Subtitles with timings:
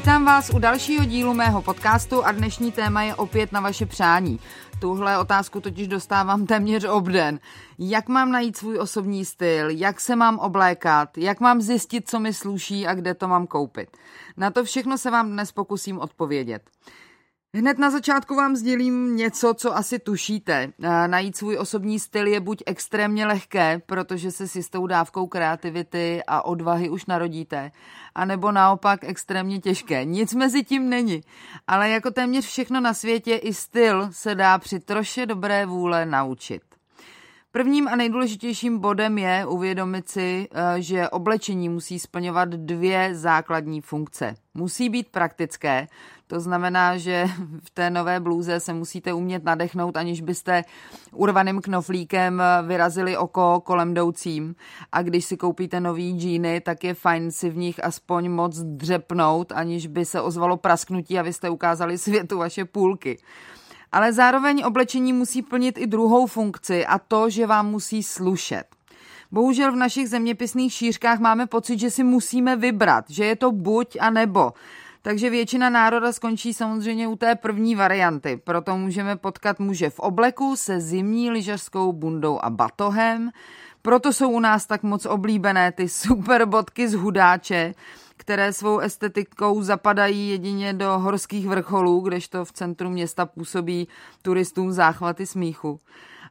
[0.00, 4.40] Vítám vás u dalšího dílu mého podcastu a dnešní téma je opět na vaše přání.
[4.78, 7.40] Tuhle otázku totiž dostávám téměř obden.
[7.78, 12.34] Jak mám najít svůj osobní styl, jak se mám oblékat, jak mám zjistit, co mi
[12.34, 13.96] sluší a kde to mám koupit.
[14.36, 16.62] Na to všechno se vám dnes pokusím odpovědět.
[17.54, 20.72] Hned na začátku vám sdělím něco, co asi tušíte.
[21.06, 26.44] Najít svůj osobní styl je buď extrémně lehké, protože se s jistou dávkou kreativity a
[26.44, 27.72] odvahy už narodíte,
[28.14, 30.04] anebo naopak extrémně těžké.
[30.04, 31.20] Nic mezi tím není.
[31.66, 36.69] Ale jako téměř všechno na světě, i styl se dá při troše dobré vůle naučit.
[37.52, 44.34] Prvním a nejdůležitějším bodem je uvědomit si, eh, že oblečení musí splňovat dvě základní funkce.
[44.54, 45.88] Musí být praktické,
[46.26, 47.26] to znamená, že
[47.64, 50.64] v té nové blůze se musíte umět nadechnout, aniž byste
[51.12, 54.54] urvaným knoflíkem vyrazili oko kolem jdoucím.
[54.92, 59.52] A když si koupíte nový džíny, tak je fajn si v nich aspoň moc dřepnout,
[59.52, 63.18] aniž by se ozvalo prasknutí a vy jste ukázali světu vaše půlky.
[63.92, 68.64] Ale zároveň oblečení musí plnit i druhou funkci a to, že vám musí slušet.
[69.32, 73.96] Bohužel v našich zeměpisných šířkách máme pocit, že si musíme vybrat, že je to buď
[74.00, 74.52] a nebo.
[75.02, 78.40] Takže většina národa skončí samozřejmě u té první varianty.
[78.44, 83.30] Proto můžeme potkat muže v obleku se zimní lyžařskou bundou a batohem.
[83.82, 87.74] Proto jsou u nás tak moc oblíbené ty super bodky z hudáče,
[88.16, 93.88] které svou estetikou zapadají jedině do horských vrcholů, kdežto v centru města působí
[94.22, 95.80] turistům záchvaty smíchu.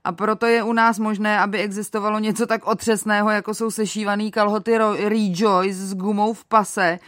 [0.04, 4.78] A proto je u nás možné, aby existovalo něco tak otřesného, jako jsou sešívaný kalhoty
[5.08, 7.00] Rejoice s gumou v pase,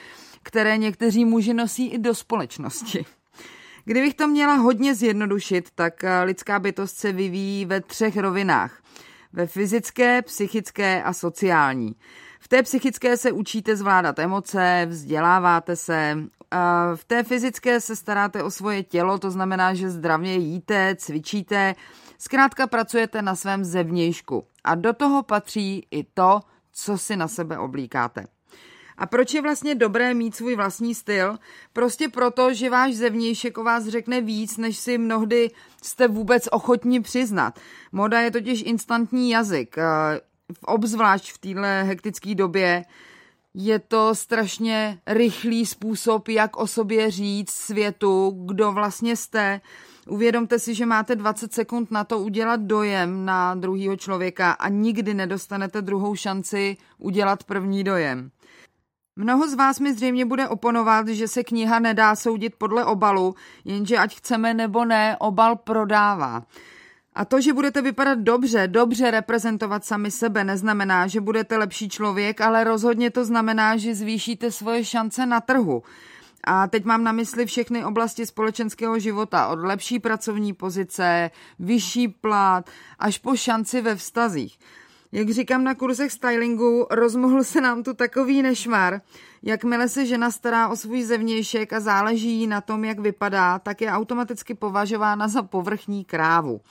[0.43, 3.05] které někteří muži nosí i do společnosti.
[3.85, 8.80] Kdybych to měla hodně zjednodušit, tak eh, lidská bytost se vyvíjí ve třech rovinách.
[9.33, 11.95] Ve fyzické, psychické a sociální.
[12.39, 16.17] V té psychické se učíte zvládat emoce, vzděláváte se.
[16.95, 21.75] V té fyzické se staráte o svoje tělo, to znamená, že zdravě jíte, cvičíte,
[22.17, 24.47] zkrátka pracujete na svém zevnějšku.
[24.63, 26.39] A do toho patří i to,
[26.71, 28.25] co si na sebe oblíkáte.
[29.01, 31.37] A proč je vlastně dobré mít svůj vlastní styl?
[31.73, 35.51] Prostě proto, že váš zevnějšek o vás řekne víc, než si mnohdy
[35.83, 37.59] jste vůbec ochotni přiznat.
[37.91, 39.75] Moda je totiž instantní jazyk.
[40.65, 42.85] Obzvlášť v téhle hektické době
[43.53, 49.61] je to strašně rychlý způsob, jak o sobě říct světu, kdo vlastně jste.
[50.07, 55.13] Uvědomte si, že máte 20 sekund na to udělat dojem na druhého člověka a nikdy
[55.13, 58.31] nedostanete druhou šanci udělat první dojem.
[59.21, 63.97] Mnoho z vás mi zřejmě bude oponovat, že se kniha nedá soudit podle obalu, jenže
[63.97, 66.43] ať chceme nebo ne, obal prodává.
[67.15, 72.41] A to, že budete vypadat dobře, dobře reprezentovat sami sebe, neznamená, že budete lepší člověk,
[72.41, 75.83] ale rozhodně to znamená, že zvýšíte svoje šance na trhu.
[76.43, 82.69] A teď mám na mysli všechny oblasti společenského života, od lepší pracovní pozice, vyšší plat,
[82.99, 84.57] až po šanci ve vztazích.
[85.13, 89.01] Jak říkám na kurzech stylingu, rozmohl se nám tu takový nešmar.
[89.43, 93.91] Jakmile se žena stará o svůj zevnějšek a záleží na tom, jak vypadá, tak je
[93.91, 96.61] automaticky považována za povrchní krávu.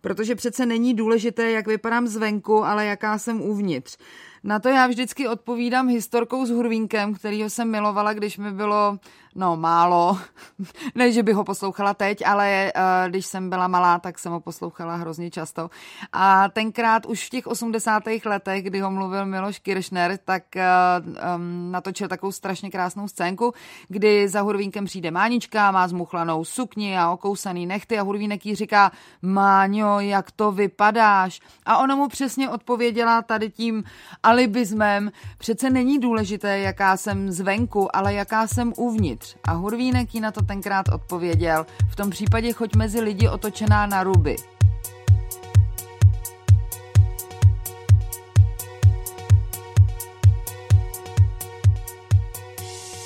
[0.00, 3.96] Protože přece není důležité, jak vypadám zvenku, ale jaká jsem uvnitř.
[4.44, 8.98] Na to já vždycky odpovídám historkou s Hurvínkem, kterýho jsem milovala, když mi bylo,
[9.38, 10.18] no, málo.
[10.94, 14.40] ne, že bych ho poslouchala teď, ale uh, když jsem byla malá, tak jsem ho
[14.40, 15.70] poslouchala hrozně často.
[16.12, 18.02] A tenkrát už v těch 80.
[18.24, 21.06] letech, kdy ho mluvil Miloš Kiršner, tak uh,
[21.36, 23.54] um, natočil takovou strašně krásnou scénku,
[23.88, 28.92] kdy za Hurvínkem přijde Mánička, má zmuchlanou sukni a okousaný nechty a Hurvínek jí říká,
[29.22, 31.40] Máňo, jak to vypadáš?
[31.66, 33.84] A ona mu přesně odpověděla tady tím
[34.22, 39.27] alibismem, přece není důležité, jaká jsem zvenku, ale jaká jsem uvnitř.
[39.44, 44.02] A Hurvínek jí na to tenkrát odpověděl, v tom případě choď mezi lidi otočená na
[44.02, 44.36] ruby.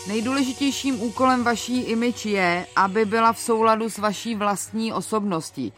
[0.09, 5.73] Nejdůležitějším úkolem vaší image je, aby byla v souladu s vaší vlastní osobností.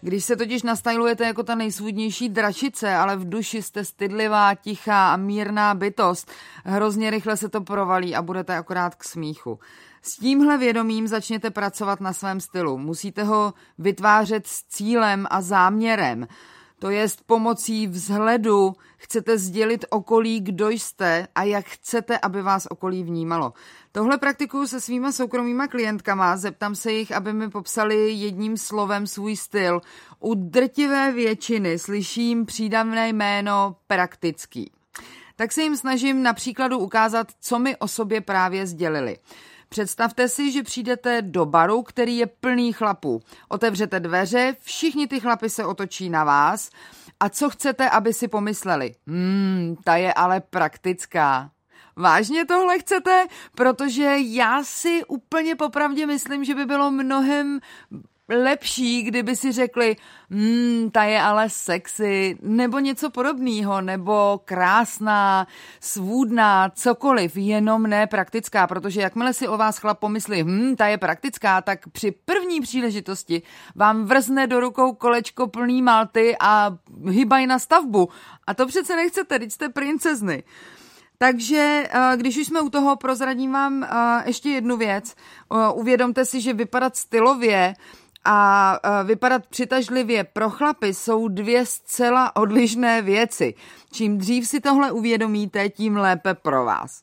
[0.00, 5.16] Když se totiž nastylujete jako ta nejsvůdnější dračice, ale v duši jste stydlivá, tichá a
[5.16, 6.30] mírná bytost,
[6.64, 9.58] hrozně rychle se to provalí a budete akorát k smíchu.
[10.02, 12.78] S tímhle vědomím začněte pracovat na svém stylu.
[12.78, 16.26] Musíte ho vytvářet s cílem a záměrem.
[16.78, 23.04] To jest pomocí vzhledu chcete sdělit okolí, kdo jste a jak chcete, aby vás okolí
[23.04, 23.52] vnímalo.
[23.92, 29.36] Tohle praktikuju se svýma soukromýma klientkama, zeptám se jich, aby mi popsali jedním slovem svůj
[29.36, 29.80] styl.
[30.20, 34.70] U drtivé většiny slyším přídavné jméno praktický.
[35.36, 39.16] Tak se jim snažím na příkladu ukázat, co mi o sobě právě sdělili.
[39.68, 43.22] Představte si, že přijdete do baru, který je plný chlapů.
[43.48, 46.70] Otevřete dveře, všichni ty chlapy se otočí na vás.
[47.20, 48.94] A co chcete, aby si pomysleli?
[49.06, 51.50] Hmm, ta je ale praktická.
[51.96, 53.26] Vážně tohle chcete?
[53.54, 57.60] Protože já si úplně popravdě myslím, že by bylo mnohem
[58.28, 59.96] lepší, kdyby si řekli,
[60.30, 65.46] hmm, ta je ale sexy, nebo něco podobného, nebo krásná,
[65.80, 70.98] svůdná, cokoliv, jenom ne praktická, protože jakmile si o vás chlap pomyslí, hmm, ta je
[70.98, 73.42] praktická, tak při první příležitosti
[73.74, 76.76] vám vrzne do rukou kolečko plný malty a
[77.10, 78.08] hybaj na stavbu.
[78.46, 80.42] A to přece nechcete, teď jste princezny.
[81.18, 83.88] Takže eh, když už jsme u toho, prozradím vám eh,
[84.26, 85.14] ještě jednu věc.
[85.14, 87.74] Eh, uvědomte si, že vypadat stylově
[88.26, 93.54] a vypadat přitažlivě pro chlapy jsou dvě zcela odlišné věci.
[93.92, 97.02] Čím dřív si tohle uvědomíte, tím lépe pro vás.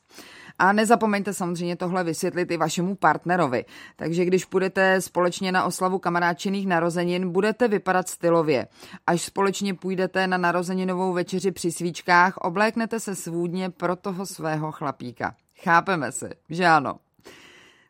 [0.58, 3.64] A nezapomeňte samozřejmě tohle vysvětlit i vašemu partnerovi.
[3.96, 8.68] Takže když půjdete společně na oslavu kamaráčených narozenin, budete vypadat stylově.
[9.06, 15.34] Až společně půjdete na narozeninovou večeři při svíčkách, obléknete se svůdně pro toho svého chlapíka.
[15.62, 16.96] Chápeme se, že ano.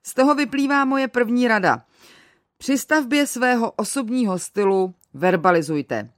[0.03, 1.83] Z toho vyplývá moje první rada.
[2.59, 6.11] Při stavbě svého osobního stylu verbalizujte.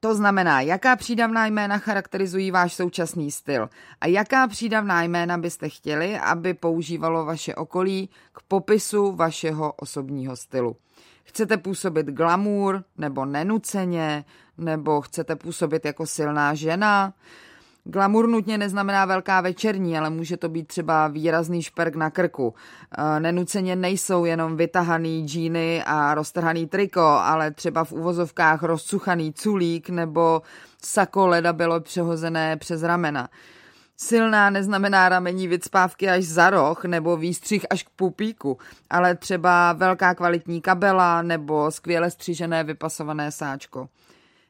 [0.00, 3.68] To znamená, jaká přídavná jména charakterizují váš současný styl
[4.00, 10.76] a jaká přídavná jména byste chtěli, aby používalo vaše okolí k popisu vašeho osobního stylu.
[11.24, 14.24] Chcete působit glamour nebo nenuceně,
[14.58, 17.14] nebo chcete působit jako silná žena,
[17.90, 22.54] Glamour nutně neznamená velká večerní, ale může to být třeba výrazný šperk na krku.
[22.98, 29.90] E, nenuceně nejsou jenom vytahaný džíny a roztrhaný triko, ale třeba v uvozovkách rozcuchaný culík
[29.90, 30.42] nebo
[30.82, 33.28] sako leda bylo přehozené přes ramena.
[33.96, 38.58] Silná neznamená ramení vycpávky až za roh nebo výstřih až k pupíku,
[38.90, 43.88] ale třeba velká kvalitní kabela nebo skvěle střížené vypasované sáčko.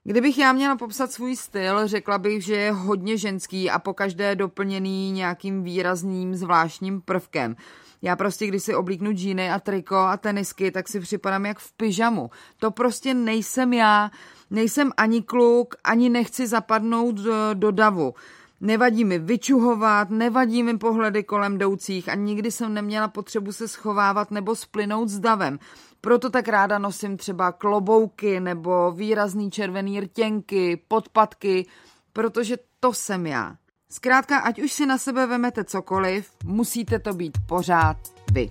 [0.05, 5.13] Kdybych já měla popsat svůj styl, řekla bych, že je hodně ženský a pokaždé doplněný
[5.13, 7.57] nějakým výrazným zvláštním prvkem.
[8.03, 11.73] Já prostě, když si oblíknu džíny a triko a tenisky, tak si připadám jak v
[11.73, 12.31] pyžamu.
[12.59, 14.11] To prostě nejsem já,
[14.51, 18.15] nejsem ani kluk, ani nechci zapadnout do, do davu.
[18.61, 24.31] Nevadí mi vyčuhovat, nevadí mi pohledy kolem jdoucích a nikdy jsem neměla potřebu se schovávat
[24.31, 25.59] nebo splynout s davem.
[26.01, 31.67] Proto tak ráda nosím třeba klobouky nebo výrazný červený rtěnky, podpatky,
[32.13, 33.57] protože to jsem já.
[33.91, 37.97] Zkrátka, ať už si na sebe vemete cokoliv, musíte to být pořád
[38.33, 38.49] vy.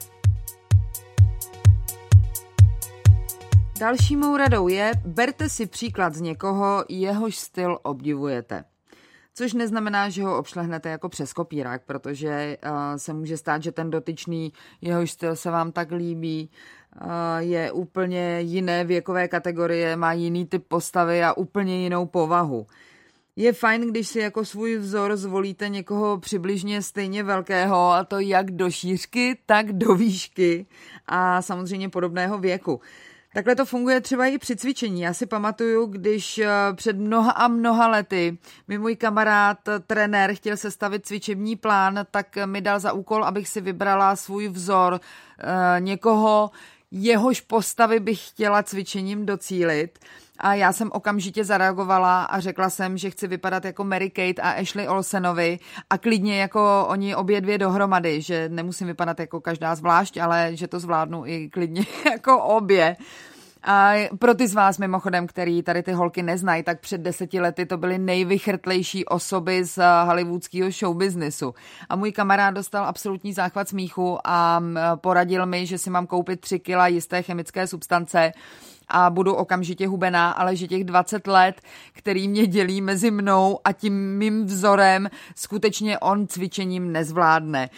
[3.79, 8.63] Další mou radou je, berte si příklad z někoho, jehož styl obdivujete.
[9.33, 13.89] Což neznamená, že ho obšlehnete jako přes kopírák, protože uh, se může stát, že ten
[13.89, 16.49] dotyčný, jehož styl se vám tak líbí,
[17.37, 22.67] je úplně jiné věkové kategorie, má jiný typ postavy a úplně jinou povahu.
[23.35, 28.51] Je fajn, když si jako svůj vzor zvolíte někoho přibližně stejně velkého, a to jak
[28.51, 30.65] do šířky, tak do výšky
[31.05, 32.81] a samozřejmě podobného věku.
[33.33, 35.01] Takhle to funguje třeba i při cvičení.
[35.01, 38.37] Já si pamatuju, když eh, před mnoha a mnoha lety
[38.67, 43.47] mi můj kamarád, eh, trenér, chtěl sestavit cvičební plán, tak mi dal za úkol, abych
[43.47, 44.99] si vybrala svůj vzor
[45.39, 46.51] eh, někoho,
[46.91, 49.99] jehož postavy bych chtěla cvičením docílit.
[50.39, 54.49] A já jsem okamžitě zareagovala a řekla jsem, že chci vypadat jako Mary Kate a
[54.61, 60.17] Ashley Olsenovi a klidně jako oni obě dvě dohromady, že nemusím vypadat jako každá zvlášť,
[60.17, 62.95] ale že to zvládnu i klidně jako obě.
[63.69, 67.65] A pro ty z vás mimochodem, který tady ty holky neznají, tak před deseti lety
[67.65, 71.53] to byly nejvychrtlejší osoby z hollywoodského showbiznesu.
[71.89, 74.63] A můj kamarád dostal absolutní záchvat smíchu a
[74.95, 78.31] poradil mi, že si mám koupit tři kila jisté chemické substance,
[78.89, 83.71] a budu okamžitě hubená, ale že těch 20 let, který mě dělí mezi mnou a
[83.71, 87.69] tím mým vzorem, skutečně on cvičením nezvládne.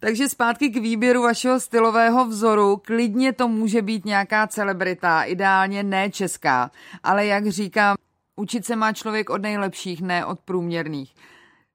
[0.00, 2.76] Takže zpátky k výběru vašeho stylového vzoru.
[2.76, 6.70] Klidně to může být nějaká celebrita, ideálně ne česká,
[7.02, 7.96] ale jak říkám,
[8.36, 11.14] učit se má člověk od nejlepších, ne od průměrných.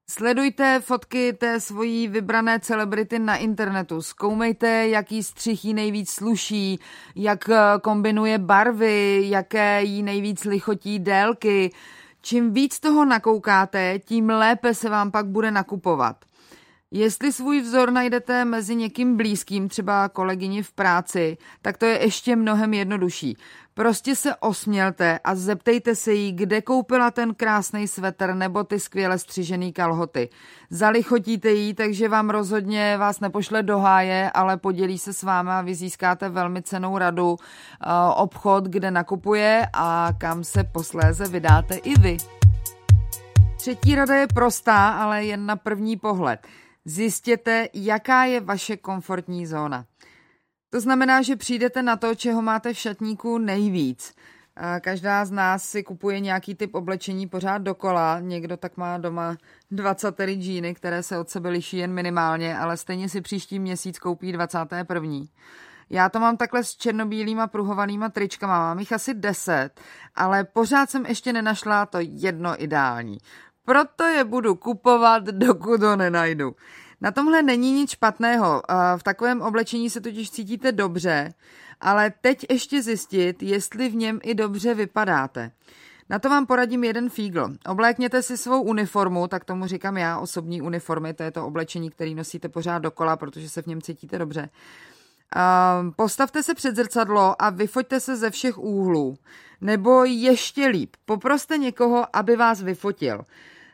[0.10, 4.02] Sledujte fotky té svojí vybrané celebrity na internetu.
[4.02, 6.80] Zkoumejte, jaký střih jí nejvíc sluší,
[7.16, 11.72] jak eh, kombinuje barvy, jaké jí nejvíc lichotí délky.
[12.22, 16.16] Čím víc toho nakoukáte, tím lépe se vám pak bude nakupovat.
[16.98, 22.36] Jestli svůj vzor najdete mezi někým blízkým, třeba kolegyni v práci, tak to je ještě
[22.36, 23.38] mnohem jednodušší.
[23.74, 29.20] Prostě se osmělte a zeptejte se jí, kde koupila ten krásný svetr nebo ty skvěle
[29.20, 30.30] střižený kalhoty.
[30.70, 35.62] Zalichotíte jí, takže vám rozhodně vás nepošle do háje, ale podělí se s vámi a
[35.62, 42.00] vy získáte velmi cenou radu, eh, obchod, kde nakupuje a kam se posléze vydáte i
[42.00, 42.18] vy.
[43.58, 46.40] Třetí rada je prostá, ale jen na první pohled.
[46.86, 49.86] Zjistěte, jaká je vaše komfortní zóna.
[50.70, 54.16] To znamená, že přijdete na to, čeho máte v šatníku nejvíc.
[54.82, 58.20] Každá z nás si kupuje nějaký typ oblečení pořád dokola.
[58.20, 59.38] Někdo tak má doma
[59.72, 64.32] 20 džíny, které se od sebe liší jen minimálně, ale stejně si příští měsíc koupí
[64.32, 65.20] 21.
[65.90, 69.70] Já to mám takhle s černobílýma pruhovanýma tričkama, mám jich asi 10,
[70.16, 73.18] ale pořád jsem ještě nenašla to jedno ideální.
[73.66, 76.56] Proto je budu kupovat, dokud ho nenajdu.
[77.02, 78.62] Na tomhle není nic špatného.
[78.98, 81.34] V takovém oblečení se totiž cítíte dobře,
[81.82, 85.52] ale teď ještě zjistit, jestli v něm i dobře vypadáte.
[86.10, 87.50] Na to vám poradím jeden fígl.
[87.70, 92.16] Oblékněte si svou uniformu, tak tomu říkám já, osobní uniformy, to je to oblečení, který
[92.16, 94.50] nosíte pořád dokola, protože se v něm cítíte dobře.
[95.96, 99.18] Postavte se před zrcadlo a vyfoťte se ze všech úhlů.
[99.62, 103.22] Nebo ještě líp, poproste někoho, aby vás vyfotil.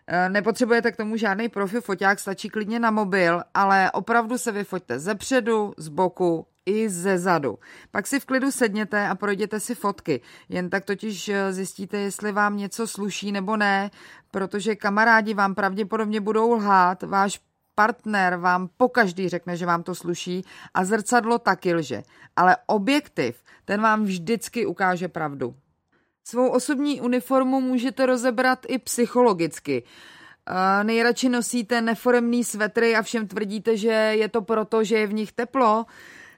[0.08, 5.00] Eh, nepotřebujete k tomu žádný profi foťák, stačí klidně na mobil, ale opravdu se vyfoťte
[5.00, 7.60] ze předu, z boku i ze zadu.
[7.92, 10.22] Pak si v klidu sedněte a projděte si fotky.
[10.50, 13.92] Jen tak totiž eh, zjistíte, jestli vám něco sluší nebo ne,
[14.32, 17.40] protože kamarádi vám pravděpodobně budou lhát, váš
[17.76, 22.04] partner vám pokaždý řekne, že vám to sluší a zrcadlo taky lže.
[22.36, 25.56] Ale objektiv, ten vám vždycky ukáže pravdu.
[26.32, 29.84] Svou osobní uniformu můžete rozebrat i psychologicky.
[30.84, 35.32] Nejradši nosíte neforemný svetry a všem tvrdíte, že je to proto, že je v nich
[35.32, 35.86] teplo.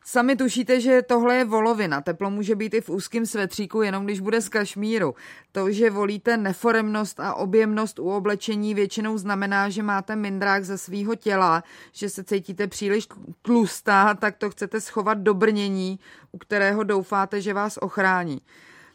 [0.05, 2.01] Sami tušíte, že tohle je volovina.
[2.01, 5.15] Teplo může být i v úzkém svetříku, jenom když bude z kašmíru.
[5.51, 11.15] To, že volíte neforemnost a objemnost u oblečení, většinou znamená, že máte mindrák ze svého
[11.15, 13.07] těla, že se cítíte příliš
[13.41, 15.99] tlustá, tak to chcete schovat do brnění,
[16.31, 18.41] u kterého doufáte, že vás ochrání.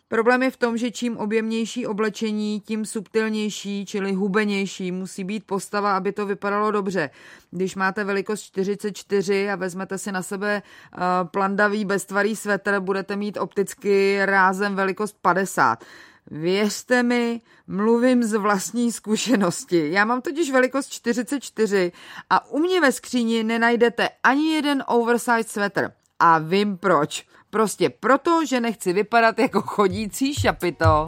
[0.09, 5.97] Problém je v tom, že čím objemnější oblečení, tím subtilnější, čili hubenější musí být postava,
[5.97, 7.11] aby to vypadalo dobře.
[7.51, 13.37] Když máte velikost 44 a vezmete si na sebe uh, plandavý beztvarý svetr, budete mít
[13.37, 15.85] opticky rázem velikost 50.
[16.31, 19.91] Věřte mi, mluvím z vlastní zkušenosti.
[19.93, 21.93] Já mám totiž velikost 44
[22.31, 25.91] a u mě ve skříni nenajdete ani jeden oversized svetr.
[26.19, 27.27] A vím proč.
[27.51, 31.07] Prostě proto, že nechci vypadat jako chodící šapito.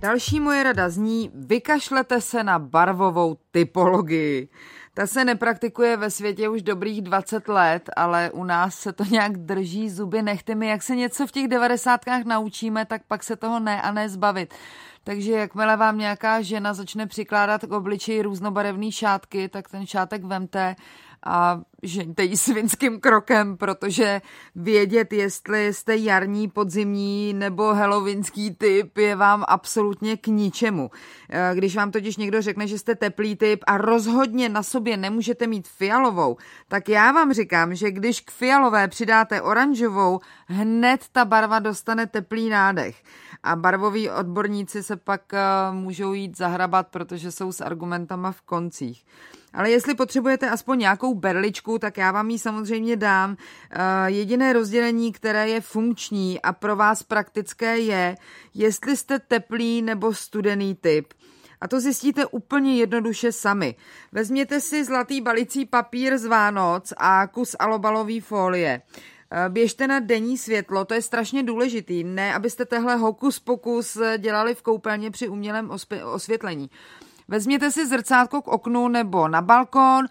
[0.00, 4.48] Další moje rada zní, vykašlete se na barvovou typologii.
[4.94, 9.36] Ta se nepraktikuje ve světě už dobrých 20 let, ale u nás se to nějak
[9.36, 10.68] drží zuby nechtemi.
[10.68, 14.54] Jak se něco v těch devadesátkách naučíme, tak pak se toho ne a ne zbavit.
[15.06, 20.76] Takže jakmile vám nějaká žena začne přikládat k obličeji různobarevné šátky, tak ten šátek vemte
[21.26, 24.20] a žeňte ji svinským krokem, protože
[24.54, 30.90] vědět, jestli jste jarní, podzimní nebo halloweenský typ, je vám absolutně k ničemu.
[31.30, 35.46] Eh, když vám totiž někdo řekne, že jste teplý typ a rozhodně na sobě nemůžete
[35.46, 36.36] mít fialovou,
[36.68, 42.48] tak já vám říkám, že když k fialové přidáte oranžovou, hned ta barva dostane teplý
[42.48, 43.02] nádech.
[43.42, 45.40] A barvoví odborníci se pak eh,
[45.72, 49.04] můžou jít zahrabat, protože jsou s argumentama v koncích.
[49.56, 53.36] Ale jestli potřebujete aspoň nějakou berličku, tak já vám ji samozřejmě dám.
[53.70, 58.16] Eh, jediné rozdělení, které je funkční a pro vás praktické je,
[58.54, 61.14] jestli jste teplý nebo studený typ.
[61.60, 63.74] A to zjistíte úplně jednoduše sami.
[64.12, 68.82] Vezměte si zlatý balicí papír z Vánoc a kus alobalový folie.
[69.30, 72.04] Eh, běžte na denní světlo, to je strašně důležitý.
[72.04, 75.70] Ne, abyste tehle hokus pokus dělali v koupelně při umělém
[76.12, 76.70] osvětlení.
[77.28, 80.06] Vezměte si zrcátko k oknu nebo na balkon,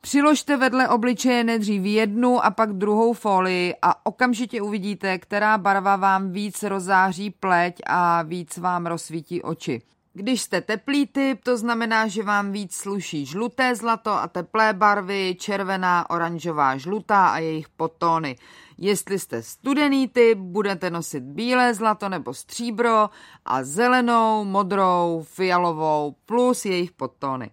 [0.00, 6.30] Přiložte vedle obličeje nejdřív jednu a pak druhou folii a okamžitě uvidíte, která barva vám
[6.30, 9.82] víc rozáří pleť a víc vám rozsvítí oči.
[10.12, 15.36] Když jste teplý typ, to znamená, že vám víc sluší žluté zlato a teplé barvy,
[15.38, 18.36] červená, oranžová, žlutá a jejich potóny.
[18.78, 23.10] Jestli jste studený typ, budete nosit bílé zlato nebo stříbro
[23.44, 27.50] a zelenou, modrou, fialovou plus jejich podtóny.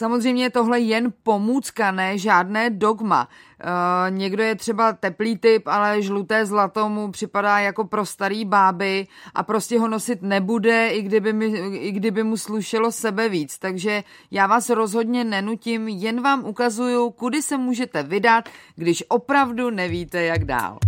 [0.00, 3.28] Samozřejmě je tohle jen pomůcka, ne žádné dogma.
[3.60, 9.06] E, někdo je třeba teplý typ, ale žluté zlato mu připadá jako pro starý báby
[9.34, 13.58] a prostě ho nosit nebude, i kdyby, mi, i kdyby mu slušelo sebe víc.
[13.58, 20.22] Takže já vás rozhodně nenutím, jen vám ukazuju, kudy se můžete vydat, když opravdu nevíte,
[20.22, 20.78] jak dál.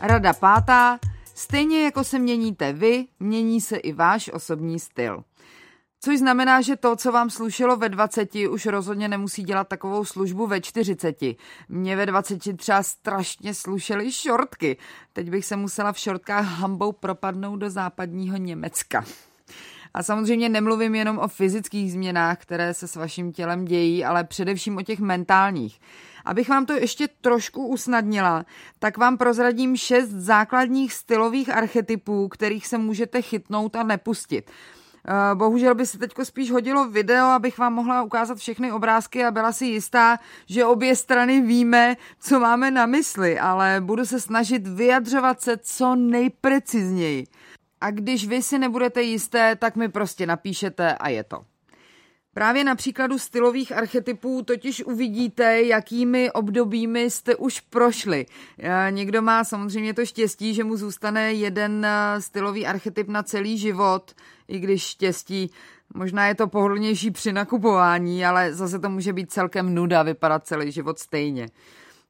[0.00, 0.98] Rada pátá.
[1.38, 5.24] Stejně jako se měníte vy, mění se i váš osobní styl.
[6.00, 10.46] Což znamená, že to, co vám slušelo ve 20, už rozhodně nemusí dělat takovou službu
[10.46, 11.16] ve 40.
[11.68, 14.76] Mě ve 20 třeba strašně slušely šortky.
[15.12, 19.04] Teď bych se musela v šortkách hambou propadnout do západního Německa.
[19.94, 24.76] A samozřejmě nemluvím jenom o fyzických změnách, které se s vaším tělem dějí, ale především
[24.76, 25.80] o těch mentálních.
[26.28, 28.44] Abych vám to ještě trošku usnadnila,
[28.78, 34.50] tak vám prozradím šest základních stylových archetypů, kterých se můžete chytnout a nepustit.
[34.50, 39.30] Eh, bohužel by se teď spíš hodilo video, abych vám mohla ukázat všechny obrázky a
[39.30, 44.66] byla si jistá, že obě strany víme, co máme na mysli, ale budu se snažit
[44.66, 47.26] vyjadřovat se co nejprecizněji.
[47.80, 51.44] A když vy si nebudete jisté, tak mi prostě napíšete a je to.
[52.34, 58.26] Právě na příkladu stylových archetypů totiž uvidíte, jakými obdobími jste už prošli.
[58.90, 64.14] Někdo má samozřejmě to štěstí, že mu zůstane jeden eh, stylový archetyp na celý život,
[64.48, 65.50] i když štěstí
[65.94, 70.72] možná je to pohodlnější při nakupování, ale zase to může být celkem nuda vypadat celý
[70.72, 71.48] život stejně.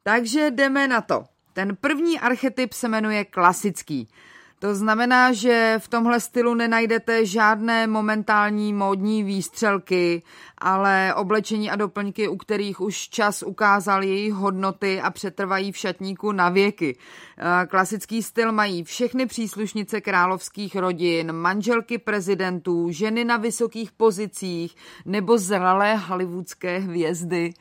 [0.03, 1.25] Takže jdeme na to.
[1.53, 4.09] Ten první archetyp se jmenuje klasický.
[4.59, 10.23] To znamená, že v tomhle stylu nenajdete žádné momentální módní výstřelky,
[10.59, 16.33] ale oblečení a doplňky, u kterých už čas ukázal jejich hodnoty a přetrvají v šatníku
[16.33, 16.97] na věky.
[17.39, 25.39] Eh, klasický styl mají všechny příslušnice královských rodin, manželky prezidentů, ženy na vysokých pozicích nebo
[25.39, 27.53] zralé hollywoodské hvězdy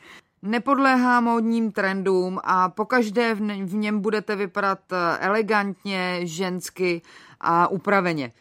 [0.47, 7.01] nepodléhá módním trendům a pokaždé v něm budete vypadat eh, elegantně, žensky
[7.41, 8.31] a upraveně.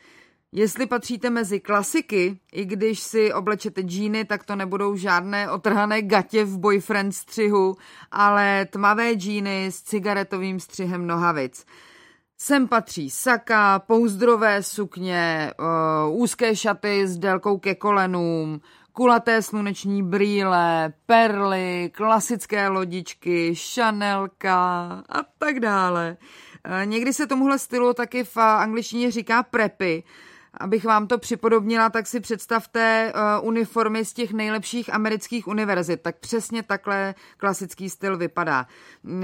[0.52, 6.44] Jestli patříte mezi klasiky, i když si oblečete džíny, tak to nebudou žádné otrhané gatě
[6.44, 7.76] v boyfriend střihu,
[8.10, 11.66] ale tmavé džíny s cigaretovým střihem nohavic.
[12.38, 15.52] Sem patří saka, pouzdrové sukně,
[16.08, 18.60] uh, úzké šaty s délkou ke kolenům,
[18.96, 24.54] kulaté sluneční brýle, perly, klasické lodičky, šanelka
[25.08, 26.16] a tak dále.
[26.64, 30.04] Eh, někdy se tomuhle stylu taky v angličtině říká prepy
[30.60, 36.00] Abych vám to připodobnila, tak si představte uh, uniformy z těch nejlepších amerických univerzit.
[36.02, 38.66] Tak přesně takhle klasický styl vypadá.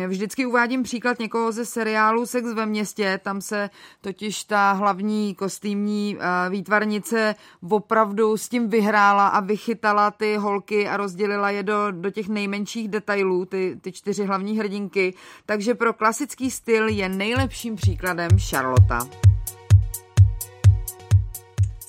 [0.06, 3.20] Vždycky uvádím příklad někoho ze seriálu Sex ve městě.
[3.22, 7.34] Tam se totiž ta hlavní kostýmní uh, výtvarnice
[7.70, 12.88] opravdu s tím vyhrála a vychytala ty holky a rozdělila je do, do těch nejmenších
[12.88, 15.14] detailů, ty, ty čtyři hlavní hrdinky.
[15.46, 19.08] Takže pro klasický styl je nejlepším příkladem Charlotta.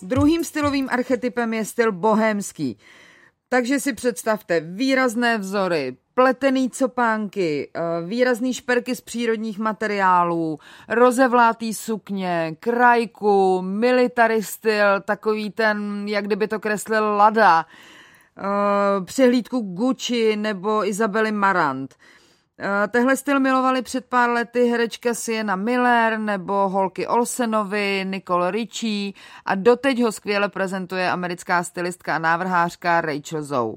[0.03, 2.77] Druhým stylovým archetypem je styl bohémský.
[3.49, 12.55] Takže si představte výrazné vzory, pletený copánky, eh, výrazný šperky z přírodních materiálů, rozevlátý sukně,
[12.59, 21.31] krajku, military styl, takový ten, jak kdyby to kreslil Lada, eh, přehlídku Gucci nebo Isabely
[21.31, 21.95] Marant.
[22.59, 29.13] Eh, tehle styl milovali před pár lety herečka Sienna Miller nebo holky Olsenovi, Nicole Richie
[29.45, 33.75] a doteď ho skvěle prezentuje americká stylistka a návrhářka Rachel Zoe.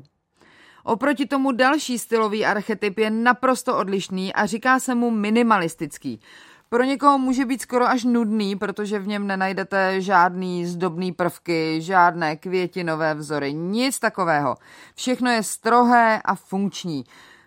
[0.84, 6.20] Oproti tomu další stylový archetyp je naprosto odlišný a říká se mu minimalistický.
[6.68, 12.36] Pro někoho může být skoro až nudný, protože v něm nenajdete žádný zdobný prvky, žádné
[12.36, 14.56] květinové vzory, nic takového.
[14.94, 17.04] Všechno je strohé a funkční.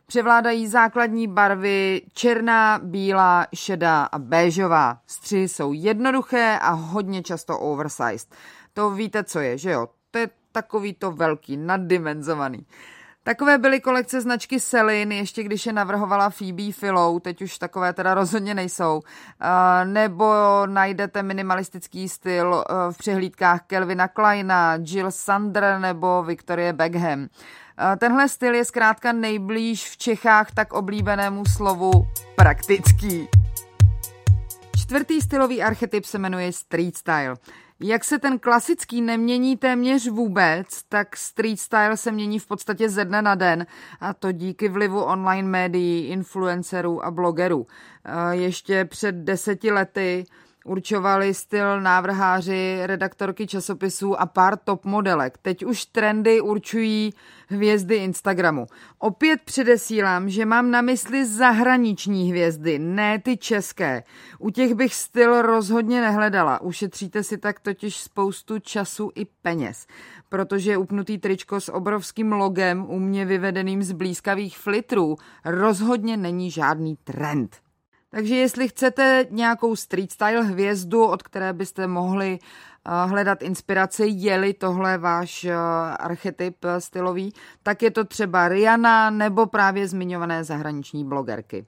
[0.09, 4.97] Převládají základní barvy černá, bílá, šedá a béžová.
[5.07, 8.35] Střihy jsou jednoduché a hodně často oversized.
[8.73, 9.87] To víte, co je, že jo?
[10.11, 12.65] To je takový to velký, naddimenzovaný.
[13.23, 18.13] Takové byly kolekce značky Selin, ještě když je navrhovala Phoebe Philou, teď už takové teda
[18.13, 19.01] rozhodně nejsou.
[19.83, 20.33] Nebo
[20.65, 27.27] najdete minimalistický styl e, v přehlídkách Kelvina Kleina, Jill Sander nebo Victoria Beckham.
[27.97, 31.91] Tenhle styl je zkrátka nejblíž v Čechách tak oblíbenému slovu
[32.35, 33.27] praktický.
[34.77, 37.35] Čtvrtý stylový archetyp se jmenuje street style.
[37.79, 43.05] Jak se ten klasický nemění téměř vůbec, tak street style se mění v podstatě ze
[43.05, 43.65] dne na den
[43.99, 47.67] a to díky vlivu online médií, influencerů a blogerů.
[48.31, 50.25] Ještě před deseti lety
[50.69, 55.37] určovali styl návrháři, redaktorky časopisů a pár top modelek.
[55.41, 57.13] Teď už trendy určují
[57.47, 58.67] hvězdy Instagramu.
[58.99, 64.03] Opět předesílám, že mám na mysli zahraniční hvězdy, ne ty české.
[64.39, 66.61] U těch bych styl rozhodně nehledala.
[66.61, 69.87] Ušetříte si tak totiž spoustu času i peněz.
[70.29, 76.97] Protože upnutý tričko s obrovským logem, u mě vyvedeným z blízkavých flitrů, rozhodně není žádný
[77.03, 77.68] trend.
[78.11, 84.53] Takže jestli chcete nějakou street style hvězdu, od které byste mohli eh, hledat inspiraci, je-li
[84.53, 85.55] tohle váš eh,
[85.99, 91.65] archetyp stylový, tak je to třeba Rihanna nebo právě zmiňované zahraniční blogerky.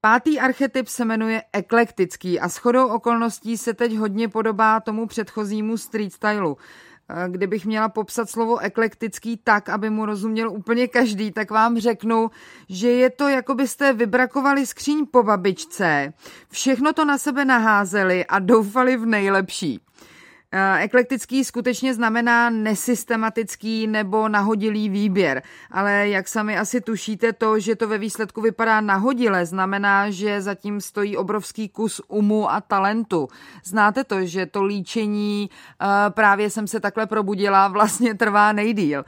[0.00, 6.12] Pátý archetyp se jmenuje eklektický a shodou okolností se teď hodně podobá tomu předchozímu street
[6.12, 6.56] stylu.
[7.28, 12.30] Kdybych měla popsat slovo eklektický tak, aby mu rozuměl úplně každý, tak vám řeknu,
[12.68, 16.12] že je to, jako byste vybrakovali skříň po babičce,
[16.50, 19.80] všechno to na sebe naházeli a doufali v nejlepší.
[20.78, 27.88] Eklektický skutečně znamená nesystematický nebo nahodilý výběr, ale jak sami asi tušíte, to, že to
[27.88, 33.28] ve výsledku vypadá nahodile, znamená, že zatím stojí obrovský kus umu a talentu.
[33.64, 39.04] Znáte to, že to líčení, eh, právě jsem se takhle probudila, vlastně trvá nejdíl.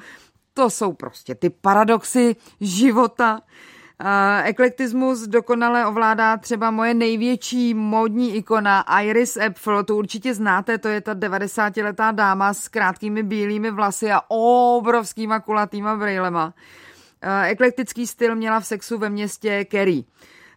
[0.55, 3.41] To jsou prostě ty paradoxy života.
[4.45, 11.01] Eklektismus dokonale ovládá třeba moje největší módní ikona Iris Apfel, to určitě znáte, to je
[11.01, 16.55] ta 90-letá dáma s krátkými bílými vlasy a obrovskýma kulatýma brýlema.
[17.45, 20.05] Eklektický styl měla v sexu ve městě Kerry.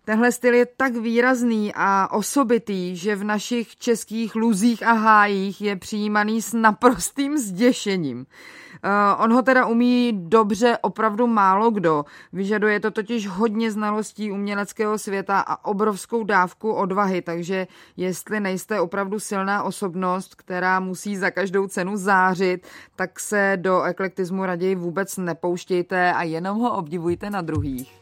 [0.07, 5.75] Tenhle styl je tak výrazný a osobitý, že v našich českých luzích a hájích je
[5.75, 8.17] přijímaný s naprostým zděšením.
[8.17, 12.05] Uh, on ho teda umí dobře opravdu málo kdo.
[12.33, 17.67] Vyžaduje to totiž hodně znalostí uměleckého světa a obrovskou dávku odvahy, takže
[17.97, 24.45] jestli nejste opravdu silná osobnost, která musí za každou cenu zářit, tak se do eklektismu
[24.45, 27.96] raději vůbec nepouštějte a jenom ho obdivujte na druhých.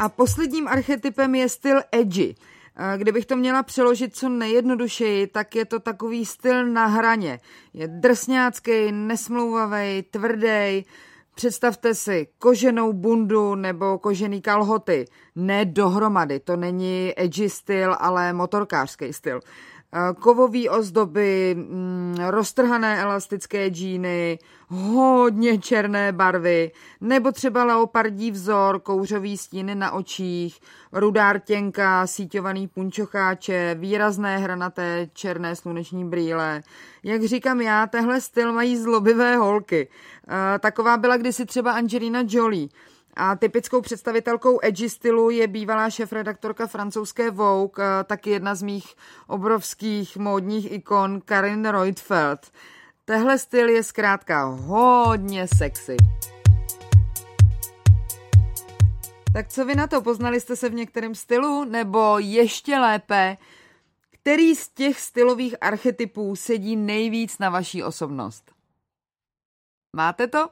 [0.00, 2.34] A posledním archetypem je styl edgy.
[2.96, 7.40] Kdybych to měla přeložit co nejjednodušeji, tak je to takový styl na hraně.
[7.74, 10.84] Je drsňácký, nesmlouvavý, tvrdý.
[11.34, 15.04] Představte si koženou bundu nebo kožený kalhoty.
[15.36, 19.40] Ne dohromady, to není edgy styl, ale motorkářský styl.
[19.92, 29.36] Eh, kovové ozdoby, mm, roztrhané elastické džíny, hodně černé barvy, nebo třeba leopardí vzor, kouřový
[29.36, 30.60] stíny na očích,
[30.92, 36.62] rudá rtěnka, síťovaný punčocháče, výrazné hranaté černé sluneční brýle.
[37.02, 39.88] Jak říkám já, tehle styl mají zlobivé holky.
[40.28, 42.68] Eh, taková byla kdysi třeba Angelina Jolie.
[43.16, 48.94] A typickou představitelkou edgy stylu je bývalá šefredaktorka francouzské Vogue, eh, taky jedna z mých
[49.26, 52.50] obrovských módních ikon Karin Reutfeld.
[53.04, 55.96] Tehle styl je zkrátka hodně sexy.
[59.32, 60.02] Tak co vy na to?
[60.02, 61.64] Poznali jste se v některém stylu?
[61.64, 63.36] Nebo ještě lépe,
[64.10, 68.52] který z těch stylových archetypů sedí nejvíc na vaší osobnost?
[69.96, 70.48] Máte to?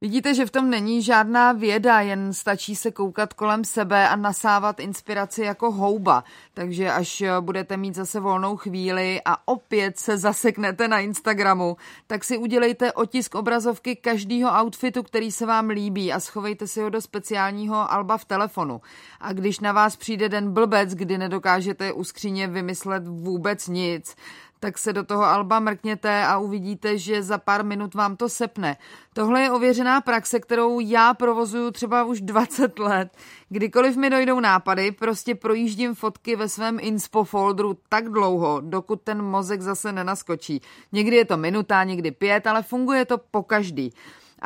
[0.00, 4.80] Vidíte, že v tom není žádná věda, jen stačí se koukat kolem sebe a nasávat
[4.80, 6.24] inspiraci jako houba.
[6.54, 11.76] Takže až budete mít zase volnou chvíli a opět se zaseknete na Instagramu,
[12.06, 16.90] tak si udělejte otisk obrazovky každého outfitu, který se vám líbí a schovejte si ho
[16.90, 18.80] do speciálního alba v telefonu.
[19.20, 24.16] A když na vás přijde den blbec, kdy nedokážete u skříně vymyslet vůbec nic,
[24.64, 28.76] tak se do toho alba mrkněte a uvidíte, že za pár minut vám to sepne.
[29.12, 33.08] Tohle je ověřená praxe, kterou já provozuju třeba už 20 let.
[33.48, 39.22] Kdykoliv mi dojdou nápady, prostě projíždím fotky ve svém inspo folderu tak dlouho, dokud ten
[39.22, 40.60] mozek zase nenaskočí.
[40.92, 43.92] Někdy je to minuta, někdy pět, ale funguje to po každý.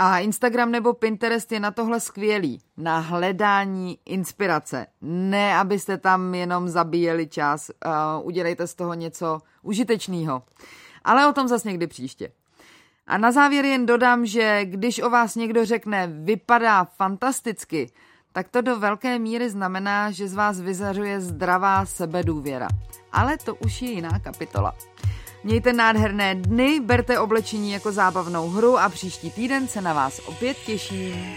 [0.00, 2.60] A Instagram nebo Pinterest je na tohle skvělý.
[2.76, 4.86] Na hledání inspirace.
[5.02, 7.70] Ne, abyste tam jenom zabíjeli čas.
[7.70, 10.42] Uh, udělejte z toho něco užitečného.
[11.04, 12.32] Ale o tom zase někdy příště.
[13.06, 17.90] A na závěr jen dodám, že když o vás někdo řekne vypadá fantasticky,
[18.32, 22.68] tak to do velké míry znamená, že z vás vyzařuje zdravá sebedůvěra.
[23.12, 24.74] Ale to už je jiná kapitola.
[25.44, 30.56] Mějte nádherné dny, berte oblečení jako zábavnou hru a příští týden se na vás opět
[30.66, 31.36] těším.